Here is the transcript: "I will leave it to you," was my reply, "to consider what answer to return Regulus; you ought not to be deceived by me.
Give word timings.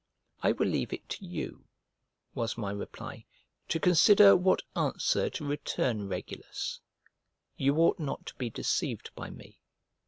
"I 0.41 0.53
will 0.53 0.67
leave 0.67 0.93
it 0.93 1.07
to 1.09 1.23
you," 1.25 1.65
was 2.33 2.57
my 2.57 2.71
reply, 2.71 3.27
"to 3.67 3.79
consider 3.79 4.35
what 4.35 4.63
answer 4.75 5.29
to 5.29 5.45
return 5.45 6.07
Regulus; 6.07 6.79
you 7.55 7.75
ought 7.77 7.99
not 7.99 8.25
to 8.25 8.33
be 8.33 8.49
deceived 8.49 9.11
by 9.13 9.29
me. 9.29 9.61